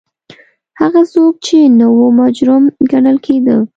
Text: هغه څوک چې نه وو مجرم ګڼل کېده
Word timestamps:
هغه 0.81 1.01
څوک 1.13 1.33
چې 1.45 1.57
نه 1.79 1.87
وو 1.95 2.07
مجرم 2.19 2.63
ګڼل 2.91 3.17
کېده 3.25 3.57